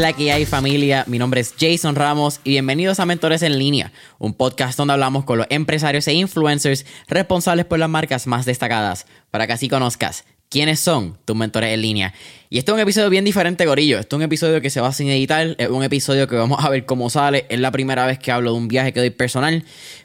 ¿Qué 0.00 0.06
es 0.06 0.12
la 0.12 0.16
que 0.16 0.32
hay 0.32 0.46
familia? 0.46 1.04
Mi 1.08 1.18
nombre 1.18 1.42
es 1.42 1.54
Jason 1.60 1.94
Ramos 1.94 2.40
y 2.42 2.52
bienvenidos 2.52 3.00
a 3.00 3.04
Mentores 3.04 3.42
en 3.42 3.58
línea, 3.58 3.92
un 4.18 4.32
podcast 4.32 4.78
donde 4.78 4.94
hablamos 4.94 5.26
con 5.26 5.36
los 5.36 5.46
empresarios 5.50 6.08
e 6.08 6.14
influencers 6.14 6.86
responsables 7.06 7.66
por 7.66 7.78
las 7.78 7.90
marcas 7.90 8.26
más 8.26 8.46
destacadas, 8.46 9.04
para 9.30 9.46
que 9.46 9.52
así 9.52 9.68
conozcas 9.68 10.24
quiénes 10.48 10.80
son 10.80 11.18
tus 11.26 11.36
mentores 11.36 11.74
en 11.74 11.82
línea. 11.82 12.14
Y 12.48 12.56
este 12.56 12.70
es 12.70 12.74
un 12.74 12.80
episodio 12.80 13.10
bien 13.10 13.26
diferente, 13.26 13.66
Gorillo. 13.66 13.98
Este 13.98 14.16
es 14.16 14.16
un 14.16 14.22
episodio 14.22 14.62
que 14.62 14.70
se 14.70 14.80
va 14.80 14.90
sin 14.94 15.10
editar, 15.10 15.54
es 15.58 15.68
un 15.68 15.82
episodio 15.82 16.26
que 16.26 16.36
vamos 16.36 16.64
a 16.64 16.70
ver 16.70 16.86
cómo 16.86 17.10
sale. 17.10 17.44
Es 17.50 17.60
la 17.60 17.70
primera 17.70 18.06
vez 18.06 18.18
que 18.18 18.32
hablo 18.32 18.52
de 18.52 18.56
un 18.56 18.68
viaje 18.68 18.94
que 18.94 19.00
doy 19.00 19.10
personal, 19.10 19.64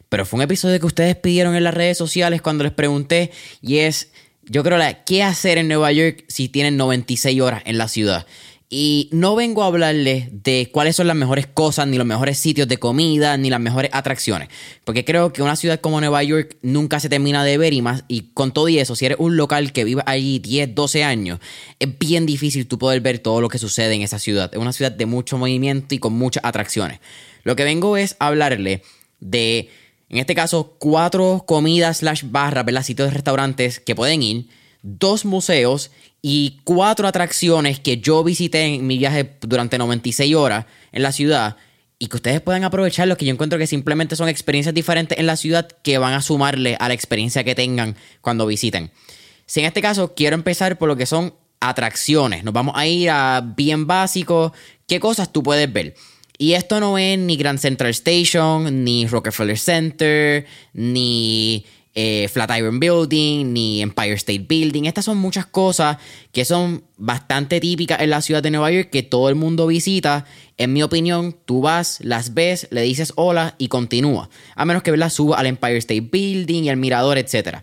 pero 0.09 0.25
fue 0.25 0.39
un 0.39 0.43
episodio 0.43 0.77
que 0.77 0.87
ustedes 0.87 1.15
pidieron 1.15 1.55
en 1.55 1.63
las 1.63 1.73
redes 1.73 1.97
sociales 1.97 2.41
cuando 2.41 2.65
les 2.65 2.73
pregunté 2.73 3.31
y 3.61 3.77
es, 3.77 4.11
yo 4.43 4.61
creo, 4.61 4.77
la, 4.77 5.05
¿qué 5.05 5.23
hacer 5.23 5.57
en 5.57 5.69
Nueva 5.69 5.93
York 5.93 6.25
si 6.27 6.49
tienen 6.49 6.75
96 6.75 7.39
horas 7.39 7.63
en 7.65 7.77
la 7.77 7.87
ciudad? 7.87 8.27
Y 8.67 9.09
no 9.11 9.35
vengo 9.35 9.63
a 9.63 9.67
hablarles 9.67 10.27
de 10.43 10.69
cuáles 10.71 10.95
son 10.95 11.05
las 11.05 11.15
mejores 11.15 11.45
cosas, 11.45 11.87
ni 11.87 11.97
los 11.97 12.05
mejores 12.05 12.39
sitios 12.39 12.67
de 12.67 12.77
comida, 12.77 13.37
ni 13.37 13.51
las 13.51 13.59
mejores 13.59 13.91
atracciones. 13.93 14.49
Porque 14.83 15.05
creo 15.05 15.31
que 15.31 15.43
una 15.43 15.55
ciudad 15.55 15.79
como 15.79 15.99
Nueva 15.99 16.23
York 16.23 16.57
nunca 16.63 16.99
se 16.99 17.07
termina 17.07 17.43
de 17.43 17.59
ver 17.59 17.73
y 17.73 17.83
más. 17.83 18.03
Y 18.07 18.31
con 18.33 18.53
todo 18.53 18.67
y 18.67 18.79
eso, 18.79 18.95
si 18.95 19.05
eres 19.05 19.19
un 19.19 19.37
local 19.37 19.71
que 19.71 19.83
vive 19.83 20.01
allí 20.07 20.39
10, 20.39 20.73
12 20.73 21.03
años, 21.03 21.39
es 21.79 21.99
bien 21.99 22.25
difícil 22.25 22.67
tú 22.67 22.79
poder 22.79 23.01
ver 23.01 23.19
todo 23.19 23.39
lo 23.39 23.49
que 23.49 23.59
sucede 23.59 23.93
en 23.93 24.01
esa 24.01 24.17
ciudad. 24.17 24.49
Es 24.51 24.59
una 24.59 24.73
ciudad 24.73 24.91
de 24.91 25.05
mucho 25.05 25.37
movimiento 25.37 25.93
y 25.93 25.99
con 25.99 26.13
muchas 26.13 26.43
atracciones. 26.43 26.99
Lo 27.43 27.55
que 27.55 27.65
vengo 27.65 27.97
es 27.97 28.15
hablarle 28.17 28.81
de, 29.19 29.69
en 30.09 30.17
este 30.17 30.33
caso, 30.33 30.75
cuatro 30.79 31.43
comidas 31.45 31.97
slash 31.97 32.23
barras, 32.25 32.65
¿verdad? 32.65 32.81
Sitios 32.81 33.09
de 33.09 33.13
restaurantes 33.13 33.79
que 33.79 33.93
pueden 33.93 34.23
ir, 34.23 34.47
dos 34.87 35.25
museos 35.25 35.89
y 36.21 36.59
cuatro 36.63 37.07
atracciones 37.07 37.79
que 37.79 37.97
yo 37.97 38.23
visité 38.23 38.61
en 38.61 38.85
mi 38.85 38.99
viaje 38.99 39.35
durante 39.41 39.79
96 39.79 40.35
horas 40.35 40.65
en 40.91 41.01
la 41.01 41.11
ciudad 41.11 41.57
y 41.97 42.07
que 42.07 42.17
ustedes 42.17 42.39
puedan 42.39 42.63
aprovechar 42.63 43.07
lo 43.07 43.17
que 43.17 43.25
yo 43.25 43.33
encuentro 43.33 43.57
que 43.57 43.65
simplemente 43.65 44.15
son 44.15 44.29
experiencias 44.29 44.75
diferentes 44.75 45.17
en 45.17 45.25
la 45.25 45.37
ciudad 45.37 45.67
que 45.83 45.97
van 45.97 46.13
a 46.13 46.21
sumarle 46.21 46.77
a 46.79 46.87
la 46.87 46.93
experiencia 46.93 47.43
que 47.43 47.55
tengan 47.55 47.95
cuando 48.21 48.45
visiten. 48.45 48.91
Si 49.47 49.59
en 49.59 49.65
este 49.65 49.81
caso 49.81 50.13
quiero 50.13 50.35
empezar 50.35 50.77
por 50.77 50.87
lo 50.87 50.95
que 50.95 51.07
son 51.07 51.33
atracciones, 51.59 52.43
nos 52.43 52.53
vamos 52.53 52.75
a 52.77 52.85
ir 52.85 53.09
a 53.09 53.41
bien 53.55 53.87
básico, 53.87 54.53
qué 54.87 54.99
cosas 54.99 55.33
tú 55.33 55.41
puedes 55.41 55.71
ver. 55.73 55.95
Y 56.37 56.53
esto 56.53 56.79
no 56.79 56.97
es 56.97 57.17
ni 57.17 57.37
Grand 57.37 57.57
Central 57.57 57.91
Station, 57.91 58.83
ni 58.83 59.07
Rockefeller 59.07 59.57
Center, 59.57 60.45
ni 60.73 61.65
eh, 61.95 62.27
Flatiron 62.31 62.79
Building, 62.79 63.53
ni 63.53 63.81
Empire 63.81 64.13
State 64.13 64.45
Building. 64.47 64.83
Estas 64.83 65.05
son 65.05 65.17
muchas 65.17 65.45
cosas 65.45 65.97
que 66.33 66.43
son 66.43 66.83
bastante 66.97 67.61
típicas 67.61 68.01
en 68.01 68.09
la 68.09 68.21
ciudad 68.21 68.43
de 68.43 68.51
Nueva 68.51 68.69
York 68.69 68.89
que 68.91 69.01
todo 69.01 69.29
el 69.29 69.35
mundo 69.35 69.65
visita. 69.65 70.25
En 70.57 70.73
mi 70.73 70.83
opinión, 70.83 71.35
tú 71.45 71.61
vas, 71.61 71.99
las 72.01 72.33
ves, 72.33 72.67
le 72.69 72.81
dices 72.81 73.13
hola 73.15 73.55
y 73.57 73.69
continúa. 73.69 74.29
A 74.55 74.65
menos 74.65 74.83
que 74.83 74.95
la 74.95 75.09
suba 75.09 75.37
al 75.37 75.47
Empire 75.47 75.77
State 75.77 76.09
Building 76.11 76.63
y 76.63 76.69
al 76.69 76.77
mirador, 76.77 77.17
etc. 77.17 77.59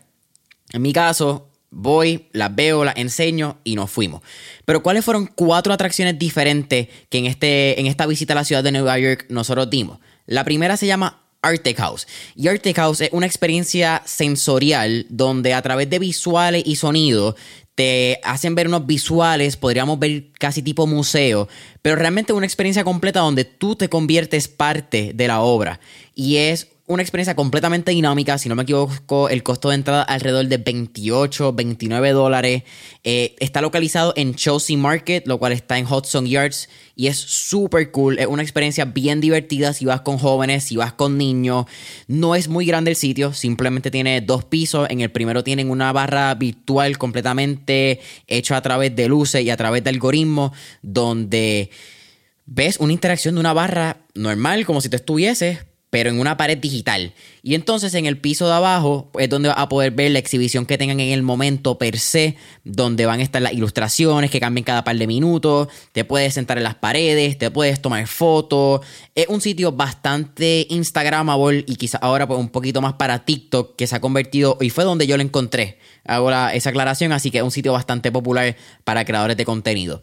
En 0.72 0.80
mi 0.80 0.94
caso, 0.94 1.50
voy, 1.70 2.28
las 2.32 2.54
veo, 2.54 2.84
las 2.84 2.96
enseño 2.96 3.58
y 3.64 3.76
nos 3.76 3.90
fuimos. 3.90 4.22
Pero 4.64 4.82
¿cuáles 4.82 5.04
fueron 5.04 5.26
cuatro 5.26 5.74
atracciones 5.74 6.18
diferentes 6.18 6.88
que 7.10 7.18
en, 7.18 7.26
este, 7.26 7.78
en 7.78 7.86
esta 7.86 8.06
visita 8.06 8.32
a 8.32 8.36
la 8.36 8.44
ciudad 8.44 8.64
de 8.64 8.72
Nueva 8.72 8.98
York 8.98 9.26
nosotros 9.28 9.68
dimos? 9.68 9.98
La 10.26 10.44
primera 10.44 10.76
se 10.76 10.86
llama 10.86 11.21
Arctic 11.42 11.76
House. 11.78 12.06
Y 12.34 12.48
Arctic 12.48 12.76
House 12.76 13.00
es 13.02 13.10
una 13.12 13.26
experiencia 13.26 14.02
sensorial 14.04 15.06
donde 15.08 15.54
a 15.54 15.62
través 15.62 15.90
de 15.90 15.98
visuales 15.98 16.62
y 16.64 16.76
sonido 16.76 17.36
te 17.74 18.20
hacen 18.22 18.54
ver 18.54 18.68
unos 18.68 18.86
visuales, 18.86 19.56
podríamos 19.56 19.98
ver 19.98 20.30
casi 20.38 20.62
tipo 20.62 20.86
museo, 20.86 21.48
pero 21.80 21.96
realmente 21.96 22.32
una 22.32 22.46
experiencia 22.46 22.84
completa 22.84 23.20
donde 23.20 23.44
tú 23.44 23.76
te 23.76 23.88
conviertes 23.88 24.48
parte 24.48 25.12
de 25.14 25.28
la 25.28 25.40
obra. 25.40 25.80
Y 26.14 26.36
es 26.36 26.68
una 26.94 27.02
experiencia 27.02 27.34
completamente 27.34 27.92
dinámica. 27.92 28.38
Si 28.38 28.48
no 28.48 28.54
me 28.54 28.62
equivoco, 28.62 29.28
el 29.28 29.42
costo 29.42 29.70
de 29.70 29.76
entrada 29.76 30.02
alrededor 30.02 30.46
de 30.46 30.58
28, 30.58 31.52
29 31.52 32.10
dólares. 32.10 32.62
Eh, 33.04 33.34
está 33.40 33.60
localizado 33.60 34.12
en 34.16 34.34
Chelsea 34.34 34.76
Market, 34.76 35.26
lo 35.26 35.38
cual 35.38 35.52
está 35.52 35.78
en 35.78 35.86
Hudson 35.86 36.26
Yards. 36.26 36.68
Y 36.94 37.06
es 37.06 37.16
súper 37.16 37.90
cool. 37.90 38.18
Es 38.18 38.26
una 38.26 38.42
experiencia 38.42 38.84
bien 38.84 39.20
divertida 39.20 39.72
si 39.72 39.84
vas 39.84 40.02
con 40.02 40.18
jóvenes, 40.18 40.64
si 40.64 40.76
vas 40.76 40.92
con 40.92 41.18
niños. 41.18 41.66
No 42.06 42.34
es 42.34 42.48
muy 42.48 42.66
grande 42.66 42.90
el 42.90 42.96
sitio, 42.96 43.32
simplemente 43.32 43.90
tiene 43.90 44.20
dos 44.20 44.44
pisos. 44.44 44.88
En 44.90 45.00
el 45.00 45.10
primero 45.10 45.42
tienen 45.42 45.70
una 45.70 45.92
barra 45.92 46.34
virtual 46.34 46.98
completamente 46.98 48.00
hecha 48.26 48.56
a 48.56 48.62
través 48.62 48.94
de 48.94 49.08
luces 49.08 49.42
y 49.42 49.50
a 49.50 49.56
través 49.56 49.82
de 49.84 49.90
algoritmos, 49.90 50.52
donde 50.82 51.70
ves 52.46 52.78
una 52.78 52.92
interacción 52.92 53.34
de 53.34 53.40
una 53.40 53.52
barra 53.52 53.98
normal, 54.14 54.66
como 54.66 54.80
si 54.80 54.88
te 54.88 54.96
estuvieses, 54.96 55.58
pero 55.92 56.08
en 56.08 56.18
una 56.18 56.38
pared 56.38 56.56
digital. 56.56 57.12
Y 57.42 57.54
entonces 57.54 57.92
en 57.92 58.06
el 58.06 58.16
piso 58.16 58.46
de 58.46 58.54
abajo 58.54 59.10
es 59.18 59.28
donde 59.28 59.50
vas 59.50 59.58
a 59.58 59.68
poder 59.68 59.90
ver 59.90 60.10
la 60.10 60.20
exhibición 60.20 60.64
que 60.64 60.78
tengan 60.78 60.98
en 61.00 61.10
el 61.10 61.22
momento 61.22 61.76
per 61.76 61.98
se, 61.98 62.34
donde 62.64 63.04
van 63.04 63.20
a 63.20 63.22
estar 63.22 63.42
las 63.42 63.52
ilustraciones 63.52 64.30
que 64.30 64.40
cambian 64.40 64.64
cada 64.64 64.84
par 64.84 64.96
de 64.96 65.06
minutos, 65.06 65.68
te 65.92 66.06
puedes 66.06 66.32
sentar 66.32 66.56
en 66.56 66.64
las 66.64 66.76
paredes, 66.76 67.36
te 67.36 67.50
puedes 67.50 67.82
tomar 67.82 68.06
fotos. 68.06 68.80
Es 69.14 69.26
un 69.28 69.42
sitio 69.42 69.72
bastante 69.72 70.66
instagramable 70.70 71.62
y 71.68 71.76
quizás 71.76 72.00
ahora 72.02 72.26
pues 72.26 72.40
un 72.40 72.48
poquito 72.48 72.80
más 72.80 72.94
para 72.94 73.26
TikTok 73.26 73.76
que 73.76 73.86
se 73.86 73.94
ha 73.94 74.00
convertido 74.00 74.56
y 74.62 74.70
fue 74.70 74.84
donde 74.84 75.06
yo 75.06 75.18
lo 75.18 75.22
encontré. 75.22 75.78
Hago 76.06 76.30
esa 76.30 76.70
aclaración, 76.70 77.12
así 77.12 77.30
que 77.30 77.36
es 77.36 77.44
un 77.44 77.50
sitio 77.50 77.74
bastante 77.74 78.10
popular 78.10 78.56
para 78.84 79.04
creadores 79.04 79.36
de 79.36 79.44
contenido. 79.44 80.02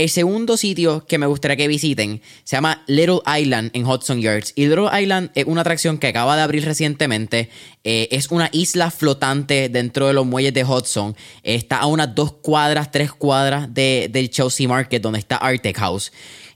El 0.00 0.08
segundo 0.08 0.56
sitio 0.56 1.04
que 1.06 1.18
me 1.18 1.26
gustaría 1.26 1.58
que 1.58 1.68
visiten 1.68 2.22
se 2.44 2.56
llama 2.56 2.82
Little 2.86 3.20
Island 3.38 3.70
en 3.74 3.84
Hudson 3.84 4.22
Yards. 4.22 4.54
Y 4.56 4.64
Little 4.64 4.88
Island 4.98 5.30
es 5.34 5.44
una 5.44 5.60
atracción 5.60 5.98
que 5.98 6.06
acaba 6.06 6.36
de 6.36 6.42
abrir 6.42 6.64
recientemente. 6.64 7.50
Eh, 7.84 8.08
es 8.10 8.30
una 8.30 8.48
isla 8.50 8.90
flotante 8.90 9.68
dentro 9.68 10.06
de 10.06 10.14
los 10.14 10.24
muelles 10.24 10.54
de 10.54 10.64
Hudson. 10.64 11.14
está 11.42 11.80
a 11.80 11.86
unas 11.86 12.14
dos 12.14 12.32
cuadras, 12.32 12.90
tres 12.90 13.12
cuadras 13.12 13.74
del 13.74 14.30
Chelsea 14.30 14.66
Market, 14.66 15.02
donde 15.02 15.18
está 15.18 15.36
Arctic 15.36 15.76
House. 15.76 16.12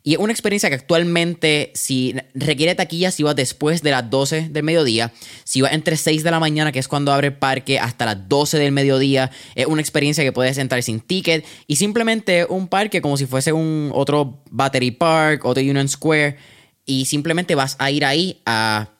Y 0.07 0.13
es 0.13 0.19
una 0.19 0.35
experiencia 0.35 0.69
que 0.69 0.75
actualmente, 0.75 1.73
si 1.75 2.15
requiere 2.35 2.75
taquilla, 2.75 3.11
si 3.11 3.23
vas 3.23 3.35
después 3.35 3.81
de 3.81 3.91
las 3.91 4.11
12 4.11 4.51
del 4.51 4.63
mediodía, 4.63 5.13
si 5.45 5.63
vas 5.63 5.73
entre 5.73 5.97
6 5.97 6.23
de 6.23 6.31
la 6.31 6.39
mañana, 6.39 6.73
que 6.73 6.79
es 6.79 6.89
cuando 6.89 7.11
abre 7.11 7.29
el 7.29 7.39
parque, 7.39 7.79
hasta 7.79 8.05
las 8.05 8.29
12 8.29 8.59
del 8.59 8.71
mediodía, 8.71 9.31
es 9.55 9.65
una 9.65 9.81
experiencia 9.81 10.23
que 10.23 10.31
puedes 10.31 10.59
entrar 10.59 10.83
sin 10.83 11.01
ticket 11.01 11.47
y 11.67 11.77
simplemente 11.77 12.45
un 12.47 12.69
parque 12.69 13.01
como 13.01 13.17
si 13.17 13.25
fuese 13.25 13.55
un 13.55 13.91
otro 13.95 14.43
Battery 14.51 14.91
Park, 14.91 15.47
otro 15.47 15.63
Union 15.63 15.89
Square, 15.89 16.37
y 16.85 17.07
simplemente 17.07 17.55
vas 17.55 17.75
a 17.79 17.91
ir 17.91 18.05
ahí 18.05 18.43
a 18.45 18.91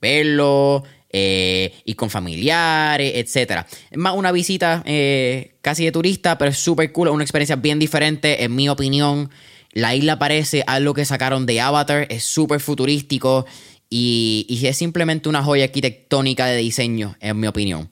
verlo, 0.00 0.82
eh, 1.12 1.74
y 1.84 1.94
con 1.94 2.08
familiares, 2.08 3.12
etc. 3.14 3.66
Es 3.90 3.98
más 3.98 4.14
una 4.14 4.30
visita 4.30 4.82
eh, 4.86 5.56
casi 5.60 5.84
de 5.84 5.90
turista, 5.90 6.38
pero 6.38 6.52
es 6.52 6.58
súper 6.58 6.92
cool, 6.92 7.08
una 7.08 7.24
experiencia 7.24 7.56
bien 7.56 7.80
diferente, 7.80 8.44
en 8.44 8.54
mi 8.54 8.68
opinión. 8.68 9.28
La 9.72 9.94
isla 9.94 10.18
parece 10.18 10.64
algo 10.66 10.94
que 10.94 11.04
sacaron 11.04 11.46
de 11.46 11.60
Avatar, 11.60 12.06
es 12.10 12.24
súper 12.24 12.60
futurístico 12.60 13.46
y, 13.88 14.60
es 14.62 14.76
simplemente 14.76 15.28
una 15.28 15.42
joya 15.42 15.64
arquitectónica 15.64 16.46
de 16.46 16.56
diseño, 16.56 17.16
en 17.20 17.38
mi 17.38 17.46
opinión. 17.46 17.90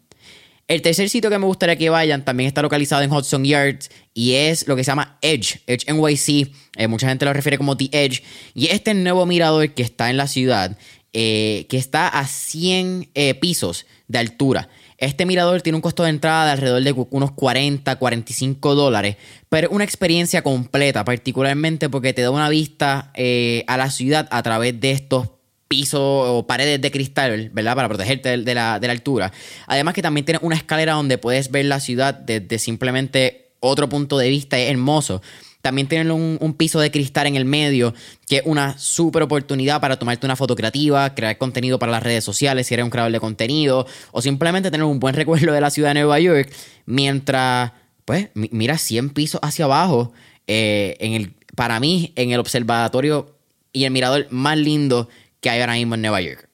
El 0.68 0.82
tercer 0.82 1.08
sitio 1.08 1.30
que 1.30 1.38
me 1.38 1.46
gustaría 1.46 1.76
que 1.76 1.88
vayan 1.88 2.24
también 2.24 2.46
está 2.46 2.60
localizado 2.60 3.02
en 3.02 3.10
Hudson 3.10 3.44
Yards 3.44 3.90
y 4.12 4.34
es 4.34 4.68
lo 4.68 4.76
que 4.76 4.84
se 4.84 4.90
llama 4.90 5.18
Edge, 5.22 5.60
Edge 5.66 5.90
NYC. 5.90 6.52
Eh, 6.76 6.88
mucha 6.88 7.08
gente 7.08 7.24
lo 7.24 7.32
refiere 7.32 7.56
como 7.56 7.76
The 7.76 7.88
Edge. 7.90 8.22
Y 8.54 8.66
este 8.66 8.92
nuevo 8.92 9.24
mirador 9.24 9.72
que 9.72 9.82
está 9.82 10.10
en 10.10 10.18
la 10.18 10.26
ciudad, 10.26 10.76
eh, 11.14 11.64
que 11.70 11.78
está 11.78 12.08
a 12.08 12.26
100 12.26 13.08
eh, 13.14 13.34
pisos 13.34 13.86
de 14.08 14.18
altura. 14.18 14.68
Este 14.98 15.26
mirador 15.26 15.62
tiene 15.62 15.76
un 15.76 15.80
costo 15.80 16.02
de 16.02 16.10
entrada 16.10 16.46
de 16.46 16.50
alrededor 16.50 16.82
de 16.82 17.06
unos 17.10 17.30
40, 17.30 17.96
45 17.96 18.74
dólares, 18.74 19.16
pero 19.48 19.70
una 19.70 19.84
experiencia 19.84 20.42
completa, 20.42 21.04
particularmente 21.04 21.88
porque 21.88 22.12
te 22.12 22.22
da 22.22 22.32
una 22.32 22.48
vista 22.48 23.12
eh, 23.14 23.64
a 23.68 23.76
la 23.76 23.90
ciudad 23.90 24.26
a 24.32 24.42
través 24.42 24.80
de 24.80 24.90
estos 24.90 25.28
pisos 25.68 26.00
o 26.02 26.46
paredes 26.48 26.80
de 26.80 26.90
cristal, 26.90 27.50
¿verdad? 27.52 27.76
Para 27.76 27.88
protegerte 27.88 28.38
de 28.38 28.54
la, 28.54 28.80
de 28.80 28.86
la 28.88 28.92
altura. 28.92 29.32
Además 29.68 29.94
que 29.94 30.02
también 30.02 30.24
tiene 30.24 30.40
una 30.42 30.56
escalera 30.56 30.94
donde 30.94 31.16
puedes 31.16 31.52
ver 31.52 31.66
la 31.66 31.78
ciudad 31.78 32.14
desde 32.14 32.58
simplemente 32.58 33.52
otro 33.60 33.88
punto 33.88 34.18
de 34.18 34.28
vista, 34.28 34.58
es 34.58 34.68
hermoso. 34.68 35.22
También 35.68 35.86
tienen 35.86 36.10
un, 36.10 36.54
piso 36.54 36.80
de 36.80 36.90
cristal 36.90 37.26
en 37.26 37.36
el 37.36 37.44
medio, 37.44 37.92
que 38.26 38.38
es 38.38 38.42
una 38.46 38.78
súper 38.78 39.22
oportunidad 39.22 39.82
para 39.82 39.98
tomarte 39.98 40.24
una 40.24 40.34
foto 40.34 40.56
creativa, 40.56 41.14
crear 41.14 41.36
contenido 41.36 41.78
para 41.78 41.92
las 41.92 42.02
redes 42.02 42.24
sociales 42.24 42.66
si 42.66 42.72
eres 42.72 42.84
un 42.84 42.90
creador 42.90 43.12
de 43.12 43.20
contenido, 43.20 43.86
o 44.10 44.22
simplemente 44.22 44.70
tener 44.70 44.84
un 44.84 44.98
buen 44.98 45.14
recuerdo 45.14 45.52
de 45.52 45.60
la 45.60 45.68
ciudad 45.68 45.90
de 45.90 46.00
Nueva 46.00 46.18
York, 46.20 46.50
mientras, 46.86 47.72
pues, 48.06 48.30
mira 48.32 48.78
100 48.78 49.10
pisos 49.10 49.40
hacia 49.42 49.66
abajo, 49.66 50.14
eh, 50.46 50.96
en 51.00 51.12
el, 51.12 51.34
para 51.54 51.78
mí, 51.80 52.14
en 52.16 52.30
el 52.30 52.40
observatorio 52.40 53.36
y 53.74 53.84
el 53.84 53.90
mirador 53.90 54.26
más 54.30 54.56
lindo 54.56 55.10
que 55.42 55.50
hay 55.50 55.60
ahora 55.60 55.74
mismo 55.74 55.96
en 55.96 56.00
Nueva 56.00 56.22
York. 56.22 56.48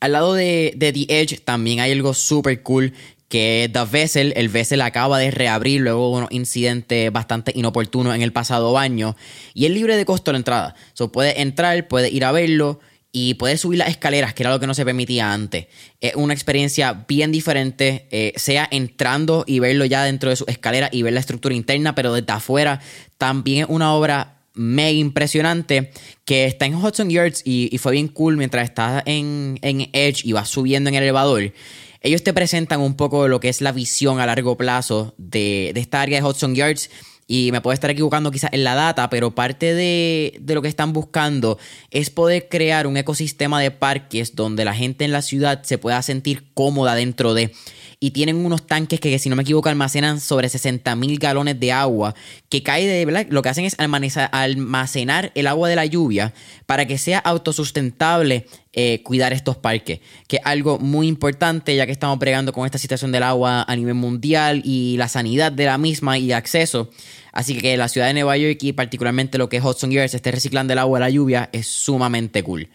Al 0.00 0.10
lado 0.10 0.34
de, 0.34 0.74
de, 0.76 0.92
The 0.92 1.20
Edge 1.20 1.38
también 1.44 1.78
hay 1.78 1.92
algo 1.92 2.14
súper 2.14 2.64
cool 2.64 2.94
que 3.28 3.70
The 3.72 3.84
Vessel, 3.84 4.32
el 4.36 4.48
Vessel 4.48 4.80
acaba 4.80 5.18
de 5.18 5.30
reabrir 5.30 5.80
luego 5.80 6.10
de 6.10 6.16
unos 6.18 6.32
incidentes 6.32 7.10
bastante 7.12 7.52
inoportunos 7.54 8.14
en 8.14 8.22
el 8.22 8.32
pasado 8.32 8.78
año 8.78 9.16
y 9.54 9.66
es 9.66 9.72
libre 9.72 9.96
de 9.96 10.04
costo 10.04 10.32
la 10.32 10.38
entrada. 10.38 10.74
So, 10.92 11.10
puede 11.10 11.40
entrar, 11.40 11.88
puede 11.88 12.10
ir 12.10 12.24
a 12.24 12.32
verlo 12.32 12.80
y 13.16 13.34
puede 13.34 13.58
subir 13.58 13.78
las 13.78 13.90
escaleras, 13.90 14.34
que 14.34 14.42
era 14.42 14.50
lo 14.50 14.58
que 14.58 14.66
no 14.66 14.74
se 14.74 14.84
permitía 14.84 15.32
antes. 15.32 15.68
Es 16.00 16.16
una 16.16 16.34
experiencia 16.34 17.04
bien 17.06 17.30
diferente, 17.30 18.08
eh, 18.10 18.32
sea 18.34 18.66
entrando 18.70 19.44
y 19.46 19.60
verlo 19.60 19.84
ya 19.84 20.02
dentro 20.02 20.30
de 20.30 20.36
su 20.36 20.44
escalera 20.48 20.88
y 20.90 21.02
ver 21.02 21.12
la 21.12 21.20
estructura 21.20 21.54
interna, 21.54 21.94
pero 21.94 22.12
desde 22.12 22.32
afuera 22.32 22.80
también 23.16 23.64
es 23.64 23.66
una 23.68 23.94
obra 23.94 24.40
mega 24.54 24.90
impresionante 24.90 25.92
que 26.24 26.44
está 26.46 26.66
en 26.66 26.74
Hudson 26.74 27.08
Yards 27.08 27.42
y, 27.44 27.76
fue 27.78 27.92
bien 27.92 28.08
cool 28.08 28.36
mientras 28.36 28.64
estás 28.64 29.02
en, 29.06 29.58
en 29.62 29.88
Edge 29.92 30.22
y 30.24 30.32
vas 30.32 30.48
subiendo 30.48 30.88
en 30.88 30.96
el 30.96 31.02
elevador 31.04 31.52
ellos 32.04 32.22
te 32.22 32.34
presentan 32.34 32.80
un 32.80 32.94
poco 32.94 33.28
lo 33.28 33.40
que 33.40 33.48
es 33.48 33.62
la 33.62 33.72
visión 33.72 34.20
a 34.20 34.26
largo 34.26 34.56
plazo 34.56 35.14
de, 35.16 35.72
esta 35.74 36.02
área 36.02 36.20
de 36.20 36.26
Hudson 36.26 36.54
Yards. 36.54 36.90
Y 37.26 37.50
me 37.52 37.62
puedo 37.62 37.72
estar 37.72 37.90
equivocando 37.90 38.30
quizás 38.30 38.52
en 38.52 38.64
la 38.64 38.74
data, 38.74 39.08
pero 39.08 39.34
parte 39.34 39.72
de, 39.72 40.36
de, 40.42 40.54
lo 40.54 40.60
que 40.60 40.68
están 40.68 40.92
buscando 40.92 41.58
es 41.90 42.10
poder 42.10 42.50
crear 42.50 42.86
un 42.86 42.98
ecosistema 42.98 43.58
de 43.62 43.70
parques 43.70 44.36
donde 44.36 44.66
la 44.66 44.74
gente 44.74 45.06
en 45.06 45.12
la 45.12 45.22
ciudad 45.22 45.62
se 45.62 45.78
pueda 45.78 46.02
sentir 46.02 46.52
cómoda 46.52 46.94
dentro 46.94 47.32
de 47.32 47.54
y 48.04 48.10
tienen 48.10 48.44
unos 48.44 48.66
tanques 48.66 49.00
que, 49.00 49.18
si 49.18 49.30
no 49.30 49.36
me 49.36 49.44
equivoco, 49.44 49.70
almacenan 49.70 50.20
sobre 50.20 50.50
60 50.50 50.94
mil 50.94 51.18
galones 51.18 51.58
de 51.58 51.72
agua 51.72 52.14
que 52.50 52.62
cae 52.62 52.86
de, 52.86 53.06
¿verdad? 53.06 53.26
Lo 53.30 53.40
que 53.40 53.48
hacen 53.48 53.64
es 53.64 53.76
almacenar 53.78 55.32
el 55.34 55.46
agua 55.46 55.70
de 55.70 55.76
la 55.76 55.86
lluvia 55.86 56.34
para 56.66 56.86
que 56.86 56.98
sea 56.98 57.18
autosustentable 57.18 58.46
eh, 58.76 59.02
cuidar 59.04 59.32
estos 59.32 59.56
parques, 59.56 60.00
que 60.26 60.36
es 60.36 60.42
algo 60.44 60.78
muy 60.80 61.06
importante 61.06 61.76
ya 61.76 61.86
que 61.86 61.92
estamos 61.92 62.18
bregando 62.18 62.52
con 62.52 62.66
esta 62.66 62.78
situación 62.78 63.12
del 63.12 63.22
agua 63.22 63.64
a 63.68 63.76
nivel 63.76 63.94
mundial 63.94 64.62
y 64.64 64.96
la 64.96 65.06
sanidad 65.06 65.52
de 65.52 65.66
la 65.66 65.78
misma 65.78 66.18
y 66.18 66.32
acceso. 66.32 66.90
Así 67.32 67.56
que 67.56 67.76
la 67.76 67.88
ciudad 67.88 68.08
de 68.08 68.14
Nueva 68.14 68.36
York 68.36 68.58
y 68.62 68.72
particularmente 68.72 69.38
lo 69.38 69.48
que 69.48 69.58
es 69.58 69.64
Hudson 69.64 69.92
Yards 69.92 70.14
esté 70.14 70.32
reciclando 70.32 70.72
el 70.72 70.80
agua 70.80 70.98
de 70.98 71.04
la 71.04 71.10
lluvia 71.10 71.50
es 71.52 71.68
sumamente 71.68 72.42
cool. 72.42 72.68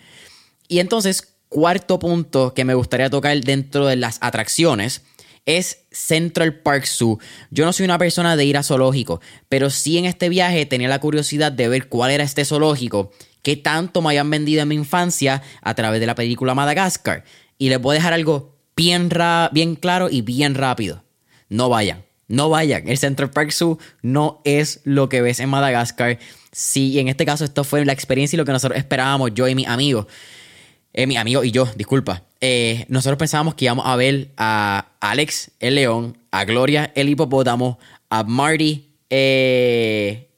Y 0.69 0.79
entonces, 0.79 1.35
cuarto 1.49 1.99
punto 1.99 2.53
que 2.53 2.63
me 2.63 2.75
gustaría 2.75 3.09
tocar 3.09 3.37
dentro 3.41 3.85
de 3.85 3.97
las 3.97 4.19
atracciones 4.21 5.01
es 5.45 5.85
Central 5.91 6.61
Park 6.61 6.85
Zoo. 6.85 7.19
Yo 7.49 7.65
no 7.65 7.73
soy 7.73 7.85
una 7.85 7.97
persona 7.97 8.35
de 8.35 8.45
ir 8.45 8.55
a 8.55 8.63
zoológico, 8.63 9.19
pero 9.49 9.69
sí 9.69 9.97
en 9.97 10.05
este 10.05 10.29
viaje 10.29 10.65
tenía 10.65 10.87
la 10.87 10.99
curiosidad 10.99 11.51
de 11.51 11.67
ver 11.67 11.89
cuál 11.89 12.11
era 12.11 12.23
este 12.23 12.45
zoológico 12.45 13.11
que 13.41 13.55
tanto 13.55 14.01
me 14.01 14.09
habían 14.09 14.29
vendido 14.29 14.61
en 14.61 14.67
mi 14.67 14.75
infancia 14.75 15.41
a 15.61 15.73
través 15.73 15.99
de 15.99 16.07
la 16.07 16.15
película 16.15 16.55
Madagascar. 16.55 17.23
Y 17.57 17.69
les 17.69 17.81
voy 17.81 17.95
a 17.95 17.99
dejar 17.99 18.13
algo 18.13 18.55
bien, 18.75 19.09
bien 19.51 19.75
claro 19.75 20.09
y 20.09 20.21
bien 20.21 20.55
rápido. 20.55 21.03
No 21.49 21.69
vayan, 21.69 22.03
no 22.27 22.49
vayan. 22.49 22.87
El 22.87 22.97
Central 22.97 23.31
Park 23.31 23.51
Zoo 23.51 23.79
no 24.01 24.41
es 24.45 24.81
lo 24.83 25.09
que 25.09 25.21
ves 25.21 25.39
en 25.39 25.49
Madagascar. 25.49 26.19
Sí, 26.51 26.99
en 26.99 27.07
este 27.07 27.25
caso 27.25 27.43
esto 27.43 27.63
fue 27.63 27.83
la 27.85 27.93
experiencia 27.93 28.35
y 28.35 28.37
lo 28.37 28.45
que 28.45 28.51
nosotros 28.51 28.77
esperábamos, 28.77 29.33
yo 29.33 29.47
y 29.47 29.55
mi 29.55 29.65
amigo. 29.65 30.07
Eh, 30.93 31.07
mi 31.07 31.17
amigo 31.17 31.43
y 31.43 31.51
yo, 31.51 31.65
disculpa. 31.75 32.23
Eh, 32.41 32.85
nosotros 32.87 33.17
pensábamos 33.17 33.55
que 33.55 33.65
íbamos 33.65 33.85
a 33.85 33.95
ver 33.95 34.29
a 34.37 34.87
Alex 35.01 35.51
el 35.59 35.75
león, 35.75 36.17
a 36.31 36.45
Gloria 36.45 36.91
el 36.95 37.09
hipopótamo, 37.09 37.79
a 38.09 38.23
Marty. 38.23 38.89
Eh, 39.09 40.28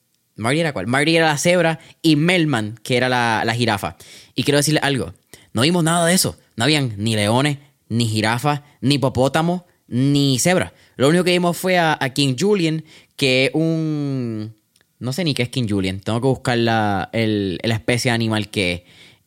¿Marty 0.42 0.60
era 0.60 0.74
cuál? 0.74 0.88
Marty 0.88 1.16
era 1.16 1.28
la 1.28 1.38
cebra 1.38 1.80
y 2.02 2.16
Melman, 2.16 2.80
que 2.84 2.98
era 2.98 3.08
la, 3.10 3.54
jirafa. 3.56 3.96
Y 4.36 4.44
quiero 4.44 4.58
decirle 4.58 4.80
algo: 4.84 5.14
no 5.54 5.62
vimos 5.62 5.84
nada 5.84 6.06
de 6.06 6.14
eso. 6.14 6.38
No 6.56 6.66
habían 6.66 6.94
ni 6.98 7.16
leones, 7.16 7.60
ni 7.90 8.08
jirafas, 8.08 8.62
ni 8.82 8.96
hipopótamo, 8.96 9.66
ni 9.88 10.40
cebra. 10.40 10.74
Lo 10.98 11.10
único 11.10 11.24
que 11.24 11.32
vimos 11.32 11.58
fue 11.58 11.78
a, 11.78 11.98
King 12.14 12.36
Julian, 12.38 12.84
que 13.16 13.46
es 13.46 13.52
un. 13.54 14.56
No 15.00 15.14
sé 15.14 15.24
ni 15.24 15.34
qué 15.34 15.44
es 15.44 15.50
King 15.50 15.68
Julian. 15.70 16.00
Tengo 16.00 16.22
que 16.22 16.28
buscar 16.28 16.58
la, 16.58 17.10
la 17.14 17.74
especie 17.74 18.12
de 18.12 18.16
animal 18.16 18.50
que 18.50 18.74
es. 18.74 18.82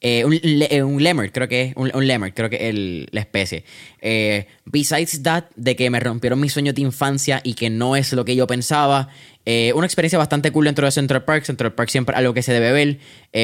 Eh, 0.06 0.22
eh, 0.68 0.82
un, 0.82 1.02
lemur, 1.02 1.32
creo 1.32 1.48
que 1.48 1.62
es 1.62 1.72
un, 1.76 2.06
lemur, 2.06 2.34
creo 2.34 2.50
que 2.50 2.68
es 2.68 2.74
la 3.10 3.20
especie. 3.20 3.64
Eh, 4.02 4.46
besides 4.66 5.22
that, 5.22 5.44
de 5.56 5.76
que 5.76 5.88
me 5.88 5.98
rompieron 5.98 6.38
mis 6.38 6.52
sueños 6.52 6.74
de 6.74 6.82
infancia 6.82 7.40
y 7.42 7.54
que 7.54 7.70
no 7.70 7.96
es 7.96 8.12
lo 8.12 8.22
que 8.26 8.36
yo 8.36 8.46
pensaba. 8.46 9.08
Una 9.46 9.86
experiencia 9.86 10.18
bastante 10.18 10.50
cool 10.50 10.64
dentro 10.64 10.86
de 10.86 10.92
Central 10.92 11.24
Park. 11.24 11.44
Central 11.44 11.74
Park 11.74 11.90
siempre 11.90 12.16
algo 12.16 12.34
que 12.34 12.42
se 12.42 12.52
debe 12.52 12.72
ver. 12.72 12.98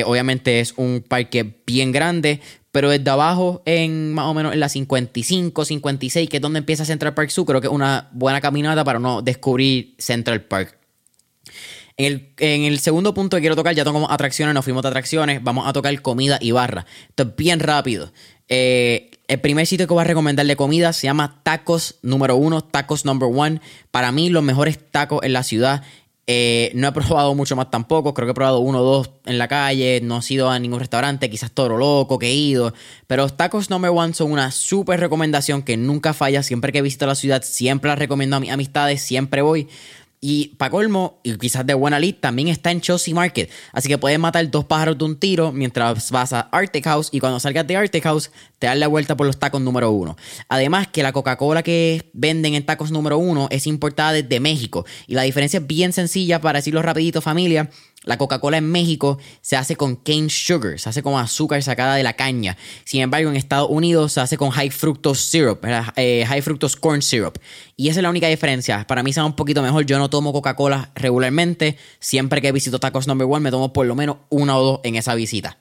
obviamente 0.05 0.61
es 0.61 0.75
un 0.77 1.05
parque 1.07 1.63
bien 1.67 1.93
grande, 1.93 2.41
pero 2.73 2.89
desde 2.89 3.11
abajo, 3.11 3.63
en 3.67 4.13
más 4.13 4.27
o 4.27 4.35
menos 4.35 4.53
en 4.53 4.61
la 4.61 4.69
55, 4.69 5.65
56, 5.65 6.29
que 6.29 6.37
es 6.37 6.41
donde 6.41 6.61
empieza 6.61 6.85
Central 6.85 7.15
Park 7.15 7.31
Zoo, 7.31 7.45
creo 7.45 7.61
que 7.61 7.67
es 7.67 7.73
una 7.73 8.09
buena 8.13 8.41
caminata 8.41 8.85
para 8.85 8.99
no 8.99 9.23
descubrir 9.23 9.95
Central 9.99 10.43
Park. 10.43 10.79
En 12.07 12.63
el, 12.63 12.79
segundo 12.79 13.13
punto 13.13 13.37
que 13.37 13.43
quiero 13.43 13.57
tocar, 13.57 13.75
ya 13.75 13.85
tocamos 13.85 14.11
atracciones, 14.11 14.55
nos 14.55 14.65
fuimos 14.65 14.83
de 14.83 14.89
atracciones, 14.89 15.43
vamos 15.45 15.69
a 15.69 15.73
tocar 15.75 16.01
comida 16.01 16.39
y 16.41 16.51
barra. 16.51 16.87
Esto 17.11 17.25
es 17.25 17.37
bien 17.37 17.61
rápido. 17.61 18.11
Eh, 18.49 19.11
el 19.29 19.41
primer 19.41 19.67
sitio 19.67 19.87
que 19.87 19.93
voy 19.93 20.01
a 20.01 20.05
recomendar 20.05 20.47
de 20.47 20.57
comida 20.57 20.95
se 20.95 21.09
llama 21.09 21.43
Tacos 21.43 21.97
número 22.01 22.37
uno, 22.37 22.65
Tacos 22.65 23.05
number 23.05 23.29
one. 23.31 23.61
Para 23.91 24.13
mí, 24.13 24.31
los 24.31 24.43
mejores 24.43 24.79
tacos 24.91 25.23
en 25.25 25.35
la 25.35 25.43
ciudad. 25.43 25.83
Eh, 26.27 26.71
no 26.75 26.89
he 26.89 26.93
probado 26.93 27.35
mucho 27.35 27.55
más 27.55 27.71
tampoco. 27.71 28.15
Creo 28.15 28.27
que 28.27 28.31
he 28.31 28.35
probado 28.35 28.61
uno 28.61 28.81
o 28.81 28.83
dos 28.83 29.11
en 29.27 29.37
la 29.37 29.47
calle. 29.47 30.01
No 30.03 30.21
he 30.21 30.33
ido 30.33 30.49
a 30.49 30.59
ningún 30.59 30.81
restaurante. 30.81 31.29
Quizás 31.29 31.51
Toro 31.51 31.77
Loco 31.77 32.19
que 32.19 32.29
he 32.29 32.35
ido. 32.35 32.73
Pero 33.07 33.29
Tacos 33.29 33.69
Number 33.69 33.91
One 33.95 34.15
son 34.15 34.33
una 34.33 34.51
súper 34.53 35.01
recomendación 35.01 35.63
que 35.63 35.77
nunca 35.77 36.15
falla. 36.15 36.43
Siempre 36.43 36.73
que 36.73 36.81
visito 36.81 37.07
la 37.07 37.15
ciudad, 37.15 37.43
siempre 37.43 37.91
la 37.91 37.97
recomiendo 37.97 38.37
a 38.37 38.41
mis 38.41 38.51
amistades. 38.51 39.03
Siempre 39.03 39.43
voy. 39.43 39.69
Y 40.23 40.49
para 40.57 40.71
colmo, 40.71 41.19
y 41.23 41.35
quizás 41.39 41.67
de 41.67 41.73
buena 41.73 41.99
lista, 41.99 42.21
también 42.23 42.49
está 42.49 42.71
en 42.71 42.83
Chelsea 42.83 43.15
Market. 43.15 43.51
Así 43.73 43.89
que 43.89 43.97
puedes 43.97 44.19
matar 44.19 44.51
dos 44.51 44.67
pájaros 44.67 44.99
de 44.99 45.05
un 45.05 45.19
tiro 45.19 45.51
mientras 45.51 46.11
vas 46.11 46.35
a 46.35 46.41
Arctic 46.41 46.85
House. 46.85 47.09
Y 47.11 47.21
cuando 47.21 47.41
salgas 47.41 47.67
de 47.67 47.77
Arctic 47.77 48.05
House, 48.05 48.31
te 48.59 48.67
das 48.67 48.77
la 48.77 48.87
vuelta 48.87 49.17
por 49.17 49.27
los 49.27 49.39
tacos 49.39 49.63
número 49.63 49.91
uno. 49.91 50.19
Además, 50.51 50.89
que 50.89 51.03
la 51.03 51.13
Coca-Cola 51.13 51.63
que 51.63 52.11
venden 52.13 52.55
en 52.55 52.67
tacos 52.67 52.91
número 52.91 53.17
uno 53.17 53.49
es 53.51 53.67
importada 53.67 54.13
desde 54.13 54.41
México. 54.41 54.85
Y 55.07 55.15
la 55.15 55.23
diferencia 55.23 55.59
es 55.61 55.67
bien 55.67 55.95
sencilla, 55.95 56.39
para 56.41 56.59
decirlo 56.59 56.83
rapidito, 56.83 57.23
familia. 57.23 57.71
La 58.05 58.17
Coca-Cola 58.17 58.57
en 58.57 58.71
México 58.71 59.19
se 59.43 59.57
hace 59.57 59.77
con 59.77 59.95
cane 59.95 60.31
sugar, 60.31 60.79
se 60.79 60.89
hace 60.89 61.03
con 61.03 61.21
azúcar 61.21 61.63
sacada 61.63 61.97
de 61.97 62.03
la 62.03 62.15
caña. 62.15 62.57
Sin 62.85 63.03
embargo, 63.03 63.29
en 63.29 63.37
Estados 63.37 63.69
Unidos 63.69 64.15
se 64.15 64.21
hace 64.23 64.39
con 64.39 64.49
high 64.51 64.71
fructose 64.71 65.23
syrup, 65.23 65.63
eh, 65.97 66.25
high 66.27 66.41
fructose 66.41 66.79
corn 66.81 67.03
syrup. 67.03 67.37
Y 67.77 67.91
esa 67.91 68.01
es 68.01 68.03
la 68.03 68.09
única 68.09 68.27
diferencia. 68.29 68.87
Para 68.87 69.03
mí 69.03 69.13
sabe 69.13 69.27
un 69.27 69.37
poquito 69.37 69.63
mejor. 69.63 69.85
Yo 69.85 69.99
no 69.99 70.09
tomo 70.09 70.33
Coca-Cola 70.33 70.93
regularmente. 70.95 71.77
Siempre 71.99 72.41
que 72.41 72.53
visito 72.53 72.81
Tacos 72.81 73.07
Number 73.07 73.27
One 73.31 73.41
me 73.41 73.51
tomo 73.51 73.75
por 73.75 73.85
lo 73.85 73.95
menos 73.95 74.17
una 74.31 74.57
o 74.57 74.65
dos 74.65 74.81
en 74.83 74.97
esa 74.97 75.15
visita. 75.15 75.59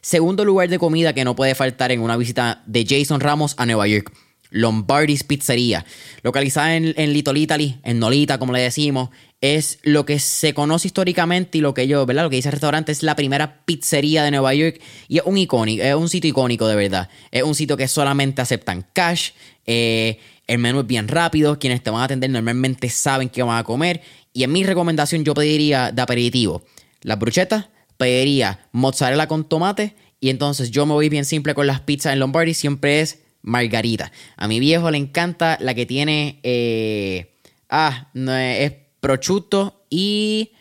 Segundo 0.00 0.46
lugar 0.46 0.70
de 0.70 0.78
comida 0.78 1.12
que 1.12 1.24
no 1.24 1.36
puede 1.36 1.54
faltar 1.54 1.92
en 1.92 2.00
una 2.00 2.16
visita 2.16 2.62
de 2.64 2.86
Jason 2.88 3.20
Ramos 3.20 3.54
a 3.58 3.66
Nueva 3.66 3.86
York. 3.86 4.10
Lombardi's 4.52 5.24
Pizzería, 5.24 5.84
localizada 6.22 6.76
en, 6.76 6.94
en 6.96 7.12
Little 7.12 7.38
Italy, 7.38 7.80
en 7.82 7.98
Nolita, 7.98 8.38
como 8.38 8.52
le 8.52 8.60
decimos, 8.60 9.10
es 9.42 9.80
lo 9.82 10.06
que 10.06 10.20
se 10.20 10.54
conoce 10.54 10.86
históricamente 10.86 11.58
y 11.58 11.60
lo 11.60 11.74
que 11.74 11.88
yo, 11.88 12.06
¿verdad? 12.06 12.22
Lo 12.22 12.30
que 12.30 12.36
dice 12.36 12.48
el 12.48 12.52
restaurante 12.52 12.92
es 12.92 13.02
la 13.02 13.16
primera 13.16 13.64
pizzería 13.64 14.22
de 14.22 14.30
Nueva 14.30 14.54
York 14.54 14.80
y 15.08 15.18
es 15.18 15.24
un 15.26 15.36
icónico, 15.36 15.82
es 15.82 15.94
un 15.96 16.08
sitio 16.08 16.30
icónico 16.30 16.68
de 16.68 16.76
verdad. 16.76 17.08
Es 17.32 17.42
un 17.42 17.56
sitio 17.56 17.76
que 17.76 17.88
solamente 17.88 18.40
aceptan 18.40 18.86
cash. 18.92 19.30
Eh, 19.66 20.20
el 20.46 20.58
menú 20.58 20.80
es 20.80 20.86
bien 20.86 21.08
rápido, 21.08 21.58
quienes 21.58 21.82
te 21.82 21.90
van 21.90 22.02
a 22.02 22.04
atender 22.04 22.30
normalmente 22.30 22.88
saben 22.88 23.28
qué 23.28 23.42
van 23.42 23.58
a 23.58 23.64
comer. 23.64 24.00
Y 24.32 24.44
en 24.44 24.52
mi 24.52 24.62
recomendación 24.62 25.24
yo 25.24 25.34
pediría 25.34 25.90
de 25.90 26.02
aperitivo 26.02 26.62
las 27.00 27.18
bruchetas, 27.18 27.66
pediría 27.96 28.68
mozzarella 28.70 29.26
con 29.26 29.48
tomate 29.48 29.96
y 30.20 30.30
entonces 30.30 30.70
yo 30.70 30.86
me 30.86 30.92
voy 30.92 31.08
bien 31.08 31.24
simple 31.24 31.52
con 31.54 31.66
las 31.66 31.80
pizzas 31.80 32.12
en 32.12 32.20
Lombardi, 32.20 32.54
siempre 32.54 33.00
es 33.00 33.21
margarita. 33.42 34.12
A 34.36 34.48
mi 34.48 34.60
viejo 34.60 34.90
le 34.90 34.98
encanta 34.98 35.58
la 35.60 35.74
que 35.74 35.86
tiene... 35.86 36.40
Eh, 36.42 37.34
ah, 37.68 38.10
no, 38.14 38.36
es 38.36 38.72
prosciutto 39.00 39.84
y 39.90 40.52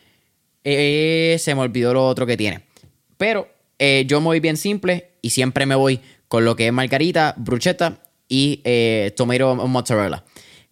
eh, 0.63 1.37
se 1.39 1.55
me 1.55 1.61
olvidó 1.61 1.93
lo 1.93 2.05
otro 2.07 2.25
que 2.25 2.37
tiene. 2.37 2.61
Pero 3.17 3.47
eh, 3.77 4.05
yo 4.07 4.19
me 4.19 4.25
voy 4.25 4.39
bien 4.39 4.57
simple 4.57 5.11
y 5.21 5.29
siempre 5.29 5.65
me 5.65 5.75
voy 5.75 5.99
con 6.27 6.45
lo 6.45 6.55
que 6.55 6.67
es 6.67 6.73
margarita, 6.73 7.35
bruschetta 7.37 8.01
y 8.27 8.61
eh, 8.63 9.13
tomato 9.15 9.55
mozzarella. 9.55 10.23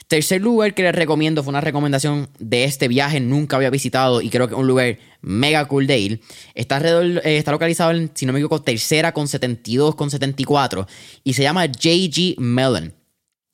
Tercer 0.09 0.41
lugar 0.41 0.73
que 0.73 0.81
les 0.81 0.95
recomiendo 0.95 1.43
fue 1.43 1.51
una 1.51 1.61
recomendación 1.61 2.29
de 2.39 2.63
este 2.63 2.87
viaje, 2.87 3.19
nunca 3.19 3.57
había 3.57 3.69
visitado 3.69 4.21
y 4.21 4.31
creo 4.31 4.47
que 4.47 4.55
es 4.55 4.59
un 4.59 4.65
lugar 4.65 4.97
mega 5.21 5.63
cool 5.65 5.85
de. 5.85 6.19
Está, 6.55 6.77
alrededor, 6.77 7.21
está 7.23 7.51
localizado 7.51 7.91
en, 7.91 8.09
si 8.15 8.25
no 8.25 8.33
me 8.33 8.39
equivoco, 8.39 8.59
tercera 8.63 9.13
con 9.13 9.27
72, 9.27 9.93
con 9.93 10.09
74 10.09 10.87
y 11.23 11.33
se 11.33 11.43
llama 11.43 11.67
JG 11.67 12.39
Melon. 12.39 12.91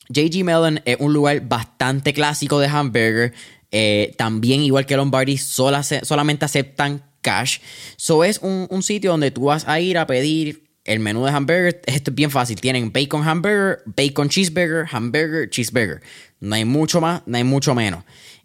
JG 0.07 0.45
Melon 0.45 0.79
es 0.85 0.95
un 1.01 1.11
lugar 1.11 1.41
bastante 1.41 2.13
clásico 2.13 2.59
de 2.59 2.67
hamburger. 2.67 3.33
Eh, 3.71 4.13
también, 4.17 4.61
igual 4.61 4.85
que 4.85 4.95
Lombardi, 4.95 5.37
solamente 5.37 6.45
aceptan 6.45 7.03
cash. 7.19 7.59
So 7.97 8.23
es 8.23 8.39
un, 8.41 8.81
sitio 8.81 9.11
donde 9.11 9.31
tú 9.31 9.45
vas 9.45 9.67
a 9.67 9.81
ir 9.81 9.97
a 9.97 10.07
pedir 10.07 10.63
el 10.85 10.99
menú 10.99 11.25
de 11.25 11.31
hamburger, 11.31 11.81
esto 11.87 12.11
es 12.11 12.15
bien 12.15 12.31
fácil. 12.31 12.61
Tienen 12.61 12.93
bacon 12.93 13.27
hamburger, 13.27 13.79
bacon 13.85 14.29
cheeseburger, 14.29 14.85
hamburger, 14.89 15.49
cheeseburger. 15.49 16.01
No 16.39 16.55
hay 16.55 16.65
mucho 16.65 17.01
más, 17.01 17.21
no 17.25 17.37
hay 17.37 17.43
mucho 17.43 17.73
menos. 17.75 18.03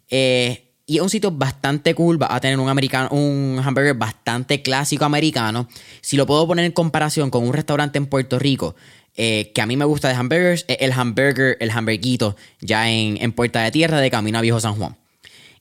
Eh, 0.09 0.71
y 0.85 0.97
es 0.97 1.01
un 1.01 1.09
sitio 1.09 1.31
bastante 1.31 1.95
cool. 1.95 2.21
Va 2.21 2.33
a 2.33 2.39
tener 2.39 2.59
un, 2.59 2.67
americano, 2.67 3.09
un 3.11 3.61
hamburger 3.63 3.93
bastante 3.93 4.61
clásico 4.61 5.05
americano. 5.05 5.67
Si 6.01 6.17
lo 6.17 6.25
puedo 6.25 6.45
poner 6.47 6.65
en 6.65 6.71
comparación 6.71 7.29
con 7.29 7.45
un 7.45 7.53
restaurante 7.53 7.97
en 7.97 8.07
Puerto 8.07 8.39
Rico, 8.39 8.75
eh, 9.15 9.51
que 9.53 9.61
a 9.61 9.65
mí 9.65 9.77
me 9.77 9.85
gusta 9.85 10.07
de 10.09 10.15
hamburgers, 10.15 10.65
es 10.67 10.77
el 10.79 10.91
hamburger, 10.91 11.57
el 11.59 11.69
hamburguito, 11.71 12.35
ya 12.61 12.89
en, 12.89 13.31
Puerta 13.33 13.61
de 13.61 13.71
Tierra 13.71 13.99
de 13.99 14.09
Camino 14.09 14.37
a 14.37 14.41
Viejo 14.41 14.59
San 14.59 14.75
Juan. 14.75 14.97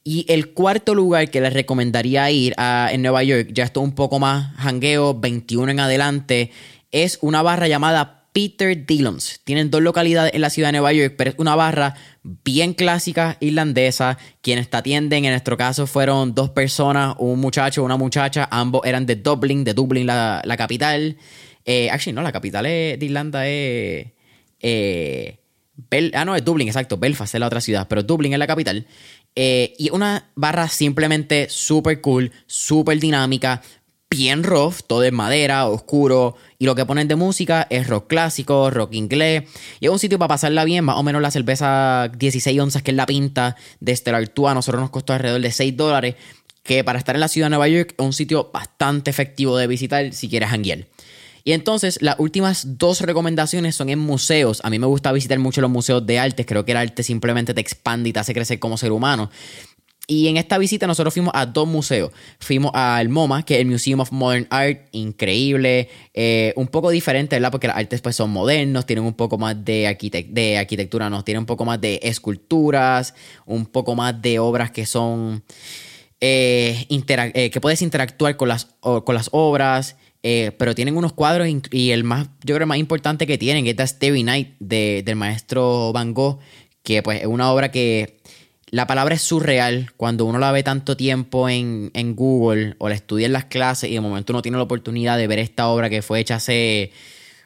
Y 0.02 0.24
el 0.28 0.52
cuarto 0.52 0.94
lugar 0.94 1.30
que 1.30 1.40
les 1.40 1.52
recomendaría 1.52 2.30
ir 2.30 2.54
en 2.58 3.02
Nueva 3.02 3.22
York, 3.22 3.50
ya 3.52 3.64
esto 3.64 3.80
un 3.80 3.92
poco 3.92 4.18
más 4.18 4.54
hangueo, 4.56 5.14
21 5.14 5.72
en 5.72 5.80
adelante, 5.80 6.50
es 6.90 7.18
una 7.20 7.42
barra 7.42 7.68
llamada 7.68 8.19
Peter 8.32 8.86
Dillon's. 8.86 9.40
Tienen 9.44 9.70
dos 9.70 9.82
localidades 9.82 10.34
en 10.34 10.40
la 10.40 10.50
ciudad 10.50 10.68
de 10.68 10.72
Nueva 10.72 10.92
York, 10.92 11.14
pero 11.16 11.30
es 11.30 11.36
una 11.38 11.56
barra 11.56 11.94
bien 12.22 12.74
clásica 12.74 13.36
irlandesa. 13.40 14.18
Quienes 14.40 14.70
te 14.70 14.76
atienden, 14.76 15.24
en 15.24 15.32
nuestro 15.32 15.56
caso, 15.56 15.86
fueron 15.86 16.34
dos 16.34 16.50
personas, 16.50 17.14
un 17.18 17.40
muchacho, 17.40 17.82
una 17.82 17.96
muchacha. 17.96 18.48
Ambos 18.50 18.82
eran 18.84 19.06
de 19.06 19.16
Dublin, 19.16 19.64
de 19.64 19.74
Dublin, 19.74 20.06
la, 20.06 20.54
capital. 20.56 21.16
Eh, 21.64 21.90
actually, 21.90 22.14
no, 22.14 22.22
la 22.22 22.32
capital 22.32 22.64
de 22.64 22.98
Irlanda 23.00 23.46
es. 23.46 24.06
Eh, 24.60 25.40
ah, 26.14 26.24
no, 26.24 26.36
es 26.36 26.44
Dublin, 26.44 26.68
exacto. 26.68 26.98
Belfast 26.98 27.34
es 27.34 27.40
la 27.40 27.46
otra 27.46 27.60
ciudad, 27.60 27.86
pero 27.88 28.02
Dublin 28.02 28.32
es 28.32 28.38
la 28.38 28.46
capital. 28.46 28.86
Eh, 29.36 29.74
y 29.78 29.90
una 29.90 30.30
barra 30.34 30.68
simplemente 30.68 31.48
súper 31.48 32.00
cool, 32.00 32.32
súper 32.46 32.98
dinámica, 32.98 33.62
bien 34.10 34.42
rough, 34.42 34.80
todo 34.86 35.04
es 35.04 35.12
madera, 35.12 35.66
oscuro. 35.66 36.36
Y 36.58 36.66
lo 36.66 36.74
que 36.74 36.84
ponen 36.84 37.08
de 37.08 37.14
música 37.14 37.66
es 37.70 37.86
rock 37.86 38.08
clásico, 38.08 38.70
rock 38.70 38.92
inglés. 38.94 39.44
Y 39.78 39.86
es 39.86 39.92
un 39.92 39.98
sitio 39.98 40.18
para 40.18 40.28
pasarla 40.28 40.64
bien, 40.64 40.84
más 40.84 40.96
o 40.96 41.02
menos 41.02 41.22
la 41.22 41.30
cerveza 41.30 42.10
16 42.18 42.60
onzas, 42.60 42.82
que 42.82 42.90
es 42.90 42.96
la 42.96 43.06
pinta 43.06 43.56
de 43.78 43.94
Stellar 43.94 44.30
a 44.46 44.54
nosotros 44.54 44.80
nos 44.80 44.90
costó 44.90 45.12
alrededor 45.12 45.40
de 45.40 45.52
6 45.52 45.76
dólares. 45.76 46.16
Que 46.62 46.84
para 46.84 46.98
estar 46.98 47.14
en 47.14 47.20
la 47.20 47.28
ciudad 47.28 47.46
de 47.46 47.50
Nueva 47.50 47.68
York 47.68 47.94
es 47.96 48.04
un 48.04 48.12
sitio 48.12 48.50
bastante 48.52 49.10
efectivo 49.10 49.56
de 49.56 49.66
visitar 49.66 50.12
si 50.12 50.28
quieres 50.28 50.50
hanguear. 50.50 50.86
Y 51.44 51.52
entonces 51.52 51.98
las 52.02 52.16
últimas 52.18 52.78
dos 52.78 53.00
recomendaciones 53.00 53.74
son 53.74 53.88
en 53.88 53.98
museos. 53.98 54.60
A 54.64 54.70
mí 54.70 54.78
me 54.78 54.86
gusta 54.86 55.12
visitar 55.12 55.38
mucho 55.38 55.60
los 55.60 55.70
museos 55.70 56.04
de 56.04 56.18
arte. 56.18 56.44
Creo 56.44 56.64
que 56.64 56.72
el 56.72 56.78
arte 56.78 57.02
simplemente 57.02 57.54
te 57.54 57.60
expande 57.60 58.10
y 58.10 58.12
te 58.12 58.20
hace 58.20 58.34
crecer 58.34 58.58
como 58.58 58.76
ser 58.76 58.92
humano. 58.92 59.30
Y 60.10 60.26
en 60.26 60.38
esta 60.38 60.58
visita 60.58 60.88
nosotros 60.88 61.14
fuimos 61.14 61.32
a 61.36 61.46
dos 61.46 61.68
museos. 61.68 62.10
Fuimos 62.40 62.72
al 62.74 63.08
MoMA, 63.08 63.44
que 63.44 63.54
es 63.54 63.60
el 63.60 63.68
Museum 63.68 64.00
of 64.00 64.10
Modern 64.10 64.44
Art, 64.50 64.88
increíble, 64.90 65.88
eh, 66.14 66.52
un 66.56 66.66
poco 66.66 66.90
diferente, 66.90 67.36
¿verdad? 67.36 67.52
Porque 67.52 67.68
las 67.68 67.76
artes 67.76 68.00
pues 68.00 68.16
son 68.16 68.30
modernos, 68.30 68.86
tienen 68.86 69.04
un 69.04 69.14
poco 69.14 69.38
más 69.38 69.64
de, 69.64 69.96
de 70.30 70.58
arquitectura, 70.58 71.08
no, 71.08 71.22
tienen 71.22 71.42
un 71.42 71.46
poco 71.46 71.64
más 71.64 71.80
de 71.80 72.00
esculturas, 72.02 73.14
un 73.46 73.66
poco 73.66 73.94
más 73.94 74.20
de 74.20 74.40
obras 74.40 74.72
que 74.72 74.84
son... 74.84 75.44
Eh, 76.20 76.88
eh, 76.90 77.50
que 77.50 77.60
puedes 77.60 77.80
interactuar 77.80 78.36
con 78.36 78.48
las, 78.48 78.64
con 78.80 79.14
las 79.14 79.28
obras. 79.30 79.94
pero 80.22 80.74
tienen 80.74 80.96
unos 80.96 81.12
cuadros 81.12 81.46
y 81.70 81.92
el 81.92 82.02
más, 82.02 82.30
yo 82.42 82.56
creo, 82.56 82.66
más 82.66 82.78
importante 82.78 83.28
que 83.28 83.38
tienen 83.38 83.64
es 83.68 83.76
The 83.76 83.86
Starry 83.86 84.24
Night 84.24 84.56
del 84.58 85.14
maestro 85.14 85.92
Van 85.92 86.14
Gogh, 86.14 86.40
que 86.82 87.00
pues 87.00 87.20
es 87.20 87.28
una 87.28 87.52
obra 87.52 87.70
que 87.70 88.18
la 88.70 88.86
palabra 88.86 89.16
es 89.16 89.22
surreal 89.22 89.92
cuando 89.96 90.24
uno 90.24 90.38
la 90.38 90.52
ve 90.52 90.62
tanto 90.62 90.96
tiempo 90.96 91.48
en, 91.48 91.90
Google 92.14 92.76
o 92.78 92.88
la 92.88 92.94
estudia 92.94 93.26
en 93.26 93.32
las 93.32 93.46
clases 93.46 93.90
y 93.90 93.94
de 93.94 94.00
momento 94.00 94.32
uno 94.32 94.42
tiene 94.42 94.58
la 94.58 94.64
oportunidad 94.64 95.18
de 95.18 95.26
ver 95.26 95.40
esta 95.40 95.68
obra 95.68 95.90
que 95.90 96.02
fue 96.02 96.20
hecha 96.20 96.36
hace, 96.36 96.92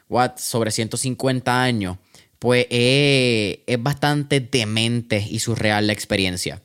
what, 0.07 0.37
sobre 0.37 0.69
150 0.69 1.63
años, 1.63 1.97
pues 2.37 2.67
es, 2.69 3.59
es 3.65 3.81
bastante 3.81 4.39
demente 4.39 5.25
y 5.27 5.39
surreal 5.39 5.87
la 5.87 5.93
experiencia. 5.93 6.61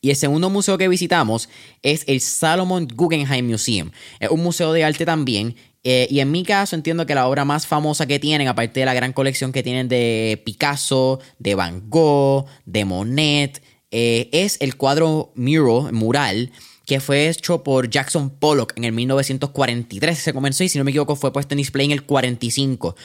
Y 0.00 0.10
el 0.10 0.16
segundo 0.16 0.50
museo 0.50 0.78
que 0.78 0.88
visitamos 0.88 1.48
es 1.82 2.04
el 2.06 2.20
Salomon 2.20 2.86
Guggenheim 2.92 3.46
Museum. 3.46 3.90
Es 4.20 4.30
un 4.30 4.42
museo 4.42 4.72
de 4.72 4.84
arte 4.84 5.04
también. 5.04 5.56
Eh, 5.84 6.08
y 6.10 6.18
en 6.18 6.32
mi 6.32 6.42
caso 6.42 6.74
entiendo 6.74 7.06
que 7.06 7.14
la 7.14 7.28
obra 7.28 7.44
más 7.44 7.66
famosa 7.66 8.06
que 8.06 8.18
tienen, 8.18 8.48
aparte 8.48 8.80
de 8.80 8.86
la 8.86 8.94
gran 8.94 9.12
colección 9.12 9.52
que 9.52 9.62
tienen 9.62 9.88
de 9.88 10.42
Picasso, 10.44 11.20
de 11.38 11.54
Van 11.54 11.88
Gogh, 11.88 12.46
de 12.64 12.84
Monet, 12.84 13.62
eh, 13.90 14.28
es 14.32 14.56
el 14.60 14.76
cuadro 14.76 15.32
mural, 15.34 15.92
mural 15.92 16.52
que 16.86 17.00
fue 17.00 17.28
hecho 17.28 17.62
por 17.64 17.90
Jackson 17.90 18.30
Pollock 18.30 18.72
en 18.76 18.84
el 18.84 18.92
1943. 18.92 20.16
Se 20.16 20.32
comenzó 20.32 20.64
y 20.64 20.68
si 20.68 20.78
no 20.78 20.84
me 20.84 20.92
equivoco 20.92 21.16
fue 21.16 21.32
puesto 21.32 21.54
en 21.54 21.58
display 21.58 21.86
en 21.86 21.92
el 21.92 22.04
45. 22.04 22.96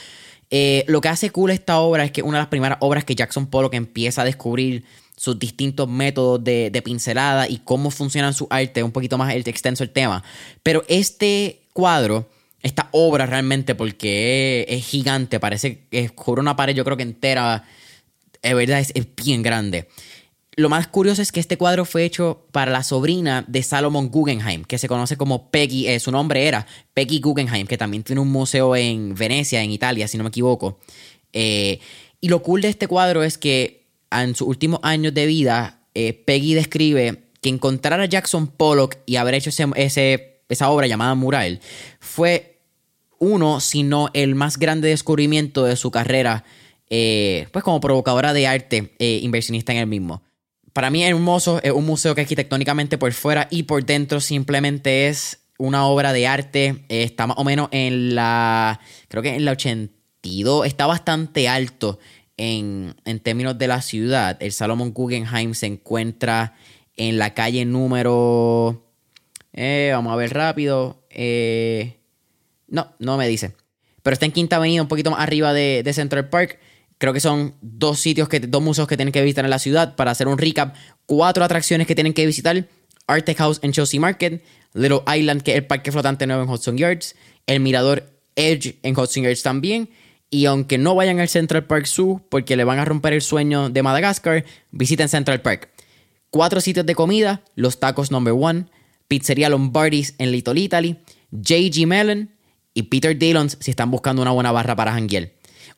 Eh, 0.52 0.86
lo 0.88 1.02
que 1.02 1.10
hace 1.10 1.32
cool 1.32 1.50
esta 1.50 1.80
obra 1.80 2.06
es 2.06 2.12
que 2.12 2.22
una 2.22 2.38
de 2.38 2.44
las 2.44 2.50
primeras 2.50 2.78
obras 2.82 3.04
que 3.04 3.16
Jackson 3.16 3.48
Pollock 3.48 3.74
empieza 3.74 4.22
a 4.22 4.26
descubrir 4.26 4.86
sus 5.18 5.38
distintos 5.40 5.88
métodos 5.88 6.44
de, 6.44 6.82
pincelada 6.84 7.48
y 7.48 7.58
cómo 7.60 7.90
funcionan 7.90 8.34
su 8.34 8.48
arte, 8.50 8.84
un 8.84 8.92
poquito 8.92 9.18
más 9.18 9.34
extenso 9.34 9.84
el 9.84 9.90
tema. 9.90 10.24
Pero 10.62 10.84
este 10.88 11.62
cuadro, 11.74 12.30
esta 12.62 12.90
obra 12.92 13.26
realmente, 13.26 13.76
porque 13.76 14.66
es, 14.68 14.86
gigante, 14.86 15.40
parece 15.40 15.86
que 15.90 16.10
cubre 16.10 16.42
una 16.42 16.56
pared 16.56 16.76
yo 16.76 16.84
creo 16.84 16.98
que 16.98 17.04
entera, 17.04 17.64
es 18.42 18.56
verdad, 18.56 18.80
es 18.80 19.16
bien 19.16 19.42
grande 19.42 19.88
lo 20.58 20.68
más 20.68 20.88
curioso 20.88 21.22
es 21.22 21.32
que 21.32 21.40
este 21.40 21.58
cuadro 21.58 21.86
fue 21.86 22.04
hecho 22.04 22.46
para 22.52 22.72
la 22.72 22.84
sobrina 22.84 23.46
de 23.48 23.64
Salomon 23.64 24.10
Guggenheim, 24.10 24.66
que 24.66 24.78
se 24.78 24.90
conoce 24.90 25.16
como 25.16 25.50
Peggy, 25.50 25.88
eh, 25.88 26.00
su 26.00 26.12
nombre 26.12 26.46
era 26.46 26.68
Peggy 26.94 27.22
Guggenheim, 27.22 27.68
que 27.68 27.78
también 27.78 28.04
tiene 28.04 28.22
un 28.22 28.30
museo 28.30 28.76
en 28.76 29.16
Venecia, 29.16 29.62
en 29.62 29.72
Italia, 29.72 30.10
si 30.10 30.18
no 30.18 30.26
me 30.26 30.30
equivoco. 30.30 30.80
Eh, 31.32 31.80
y 32.20 32.28
lo 32.28 32.44
cool 32.44 32.62
de 32.62 32.68
este 32.68 32.88
cuadro 32.88 33.24
es 33.24 33.38
que 33.38 33.88
en 34.12 34.36
sus 34.36 34.48
últimos 34.48 34.82
años 34.84 35.14
de 35.14 35.26
vida, 35.26 35.80
eh, 35.96 36.12
Peggy 36.12 36.54
describe 36.54 37.24
que 37.42 37.48
encontrar 37.48 38.02
a 38.02 38.06
Jackson 38.06 38.48
Pollock 38.48 38.98
y 39.06 39.16
haber 39.16 39.36
hecho 39.36 39.50
esa 39.50 40.70
obra 40.70 40.86
llamada 40.86 41.16
Mural 41.16 41.62
fue 42.02 42.60
uno, 43.20 43.62
si 43.62 43.84
no 43.84 44.10
el 44.14 44.36
más 44.36 44.58
grande 44.58 44.90
descubrimiento 44.90 45.64
de 45.64 45.78
su 45.78 45.92
carrera, 45.92 46.44
pues 46.88 47.64
como 47.64 47.80
provocadora 47.80 48.34
de 48.34 48.48
arte, 48.48 48.92
inversionista 49.00 49.72
en 49.72 49.80
el 49.80 49.88
mismo 49.88 50.22
para 50.74 50.90
mí 50.90 51.04
es 51.04 51.10
hermoso, 51.10 51.62
es 51.64 51.72
un 51.72 51.86
museo 51.86 52.16
que 52.16 52.22
arquitectónicamente 52.22 52.98
por 52.98 53.12
fuera 53.14 53.48
y 53.50 53.64
por 53.64 53.86
dentro 53.86 54.20
simplemente 54.20 55.08
es 55.08 55.40
una 55.58 55.86
obra 55.86 56.14
de 56.14 56.28
arte. 56.28 56.86
está 56.90 57.28
más 57.28 57.38
o 57.38 57.44
menos 57.44 57.70
en 57.72 58.16
la, 58.16 58.80
creo 59.08 59.22
que 59.22 59.36
en 59.36 59.46
la 59.46 59.52
82, 59.52 60.66
está 60.66 60.88
bastante 60.88 61.48
alto 61.48 62.00
en, 62.38 62.96
términos 63.24 63.58
de 63.58 63.68
la 63.68 63.82
ciudad. 63.82 64.38
El 64.42 64.52
Salomon 64.52 64.94
Guggenheim 64.94 65.54
se 65.54 65.68
encuentra 65.68 66.56
en 66.98 67.18
la 67.18 67.34
calle 67.34 67.66
número... 67.66 68.88
Eh, 69.54 69.92
vamos 69.94 70.14
a 70.14 70.16
ver 70.16 70.34
rápido. 70.34 71.04
Eh, 71.10 71.98
no, 72.68 72.94
no 73.00 73.18
me 73.18 73.28
dice. 73.28 73.54
Pero 74.02 74.14
está 74.14 74.26
en 74.26 74.32
Quinta 74.32 74.56
Avenida, 74.56 74.82
un 74.82 74.88
poquito 74.88 75.12
más 75.12 75.20
arriba 75.20 75.54
de, 75.54 75.84
de 75.84 75.94
Central 75.94 76.30
Park. 76.30 76.58
Creo 77.02 77.14
que 77.14 77.20
son 77.20 77.56
dos 77.62 78.00
sitios, 78.00 78.30
que, 78.30 78.40
dos 78.40 78.62
museos 78.62 78.88
que 78.88 78.96
tienen 78.96 79.12
que 79.12 79.24
visitar 79.24 79.44
en 79.44 79.50
la 79.50 79.58
ciudad. 79.58 79.96
Para 79.96 80.12
hacer 80.12 80.28
un 80.28 80.38
recap, 80.38 80.76
cuatro 81.08 81.44
atracciones 81.44 81.88
que 81.88 81.96
tienen 81.96 82.14
que 82.14 82.28
visitar. 82.28 82.68
Artec 83.08 83.40
House 83.40 83.58
en 83.64 83.72
Chelsea 83.72 84.00
Market, 84.00 84.44
Little 84.76 85.02
Island, 85.12 85.42
que 85.42 85.50
es 85.50 85.58
el 85.58 85.66
parque 85.66 85.92
flotante 85.92 86.28
nuevo 86.28 86.44
en 86.44 86.50
Hudson 86.50 86.78
Yards, 86.78 87.16
el 87.48 87.60
mirador 87.60 88.08
Edge 88.36 88.78
en 88.84 88.96
Hudson 88.96 89.24
Yards 89.24 89.42
también. 89.42 89.90
Y 90.30 90.46
aunque 90.46 90.78
no 90.78 90.94
vayan 90.94 91.20
al 91.20 91.28
Central 91.28 91.66
Park 91.66 91.88
Zoo 91.88 92.24
porque 92.30 92.56
le 92.56 92.66
van 92.66 92.78
a 92.78 92.86
romper 92.86 93.14
el 93.14 93.24
sueño 93.24 93.72
de 93.72 93.82
Madagascar, 93.82 94.46
visiten 94.70 95.10
Central 95.10 95.42
Park. 95.42 95.70
Cuatro 96.30 96.62
sitios 96.62 96.86
de 96.86 96.94
comida, 96.94 97.42
los 97.56 97.80
tacos 97.80 98.12
number 98.12 98.36
one, 98.38 98.66
Pizzería 99.08 99.50
Lombardi's 99.50 100.14
en 100.20 100.32
Little 100.32 100.60
Italy, 100.60 101.00
JG 101.32 101.88
Mellon 101.88 102.30
y 102.76 102.84
Peter 102.84 103.18
Dillon's 103.18 103.58
si 103.60 103.72
están 103.72 103.90
buscando 103.90 104.22
una 104.22 104.30
buena 104.30 104.52
barra 104.52 104.76
para 104.76 104.94
janguear. 104.94 105.32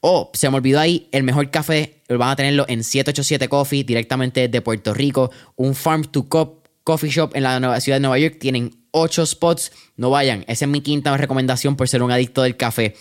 Oh, 0.05 0.29
se 0.33 0.49
me 0.49 0.57
olvidó 0.57 0.81
ahí, 0.81 1.07
el 1.13 1.23
mejor 1.23 1.49
café 1.49 2.01
van 2.09 2.31
a 2.31 2.35
tenerlo 2.35 2.65
en 2.67 2.83
787 2.83 3.47
Coffee 3.47 3.85
directamente 3.85 4.49
de 4.49 4.61
Puerto 4.61 4.93
Rico. 4.93 5.31
Un 5.55 5.75
Farm 5.75 6.03
to 6.03 6.27
Cup 6.27 6.67
Coffee 6.83 7.09
Shop 7.09 7.31
en 7.35 7.43
la 7.43 7.79
ciudad 7.79 7.95
de 7.95 8.01
Nueva 8.01 8.19
York. 8.19 8.35
Tienen 8.37 8.75
8 8.91 9.25
spots. 9.25 9.71
No 9.95 10.09
vayan. 10.09 10.43
Esa 10.49 10.65
es 10.65 10.69
mi 10.69 10.81
quinta 10.81 11.15
recomendación 11.15 11.77
por 11.77 11.87
ser 11.87 12.03
un 12.03 12.11
adicto 12.11 12.41
del 12.41 12.57
café. 12.57 12.95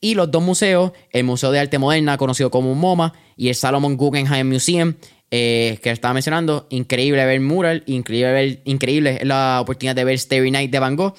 Y 0.00 0.14
los 0.14 0.30
dos 0.30 0.42
museos, 0.42 0.92
el 1.10 1.24
Museo 1.24 1.50
de 1.50 1.58
Arte 1.58 1.78
Moderna, 1.78 2.16
conocido 2.16 2.50
como 2.50 2.74
MoMA, 2.74 3.12
y 3.36 3.50
el 3.50 3.54
Salomon 3.54 3.98
Guggenheim 3.98 4.48
Museum, 4.48 4.94
eh, 5.30 5.78
que 5.82 5.90
estaba 5.90 6.14
mencionando. 6.14 6.68
Increíble 6.70 7.22
ver 7.26 7.40
mural, 7.40 7.82
increíble, 7.84 8.32
ver, 8.32 8.62
increíble 8.64 9.20
la 9.24 9.58
oportunidad 9.60 9.94
de 9.94 10.04
ver 10.04 10.18
Starry 10.18 10.50
Night 10.50 10.70
de 10.70 10.78
Van 10.78 10.96
Gogh. 10.96 11.14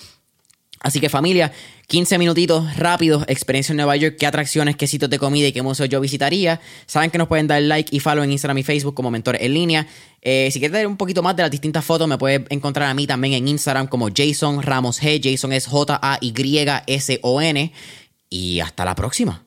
Así 0.80 1.00
que 1.00 1.10
familia, 1.10 1.52
15 1.88 2.18
minutitos 2.18 2.76
rápidos, 2.76 3.24
experiencia 3.30 3.72
en 3.72 3.78
Nueva 3.78 3.96
York, 3.96 4.18
qué 4.20 4.26
atracciones, 4.26 4.76
qué 4.76 4.88
sitios 4.88 5.10
de 5.10 5.18
comida 5.18 5.48
y 5.48 5.54
qué 5.54 5.62
museo 5.62 5.86
yo 5.86 6.02
visitaría. 6.02 6.60
Saben 6.86 7.10
que 7.10 7.18
nos 7.18 7.30
pueden 7.30 7.48
dar 7.48 7.62
like 7.62 7.96
y 7.96 8.02
follow 8.02 8.26
en 8.26 8.32
Instagram 8.34 8.58
y 8.58 8.64
Facebook 8.64 8.94
como 8.94 9.10
Mentores 9.10 9.42
en 9.42 9.54
Línea. 9.54 9.88
Eh, 10.22 10.50
si 10.52 10.60
quieres 10.60 10.74
ver 10.74 10.86
un 10.86 10.98
poquito 10.98 11.24
más 11.24 11.38
de 11.38 11.44
las 11.44 11.52
distintas 11.52 11.86
fotos, 11.86 12.06
me 12.10 12.18
puedes 12.18 12.42
encontrar 12.50 12.90
a 12.90 12.94
mí 12.94 13.08
también 13.08 13.36
en 13.36 13.48
Instagram 13.48 13.88
como 13.88 14.10
Jason 14.14 14.62
Ramos 14.62 15.02
G. 15.02 15.22
Jason 15.24 15.54
es 15.54 15.66
J-A-Y-S-O-N. 15.68 16.02
y 18.30 18.60
hasta 18.60 18.84
la 18.84 18.94
próxima. 18.94 19.47